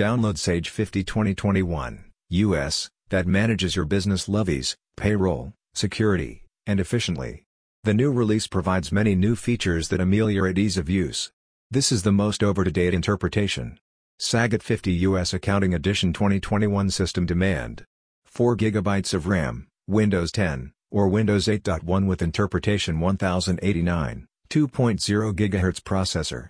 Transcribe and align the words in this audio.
Download 0.00 0.38
Sage 0.38 0.70
50 0.70 1.04
2021, 1.04 2.04
US, 2.30 2.88
that 3.10 3.26
manages 3.26 3.76
your 3.76 3.84
business 3.84 4.30
levies, 4.30 4.74
payroll, 4.96 5.52
security, 5.74 6.44
and 6.66 6.80
efficiently. 6.80 7.42
The 7.84 7.92
new 7.92 8.10
release 8.10 8.46
provides 8.46 8.90
many 8.90 9.14
new 9.14 9.36
features 9.36 9.90
that 9.90 10.00
ameliorate 10.00 10.56
ease 10.56 10.78
of 10.78 10.88
use. 10.88 11.30
This 11.70 11.92
is 11.92 12.02
the 12.02 12.12
most 12.12 12.42
over-to-date 12.42 12.94
interpretation. 12.94 13.78
Saget 14.18 14.62
50 14.62 14.90
US 15.08 15.34
Accounting 15.34 15.74
Edition 15.74 16.14
2021 16.14 16.88
System 16.88 17.26
Demand 17.26 17.84
4 18.24 18.56
GB 18.56 19.12
of 19.12 19.26
RAM, 19.26 19.68
Windows 19.86 20.32
10, 20.32 20.72
or 20.90 21.08
Windows 21.08 21.44
8.1 21.44 22.06
with 22.06 22.22
interpretation 22.22 23.00
1089, 23.00 24.26
2.0 24.48 25.32
GHz 25.34 25.80
processor, 25.82 26.48